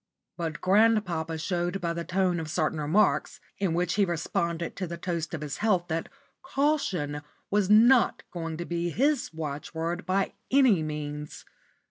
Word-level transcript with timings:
But 0.35 0.61
grandpapa 0.61 1.37
showed 1.37 1.79
by 1.79 1.93
the 1.93 2.03
tone 2.03 2.39
of 2.39 2.49
certain 2.49 2.81
remarks, 2.81 3.39
in 3.59 3.75
which 3.75 3.93
he 3.93 4.03
responded 4.03 4.75
to 4.77 4.87
the 4.87 4.97
toast 4.97 5.35
of 5.35 5.41
his 5.41 5.57
health, 5.57 5.89
that 5.89 6.09
"caution" 6.41 7.21
was 7.51 7.69
not 7.69 8.23
going 8.31 8.57
to 8.57 8.65
be 8.65 8.89
his 8.89 9.31
watchword 9.31 10.07
by 10.07 10.33
any 10.49 10.81
means. 10.81 11.45